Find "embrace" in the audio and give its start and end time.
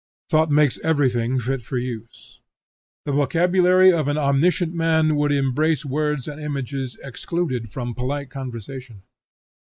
5.31-5.85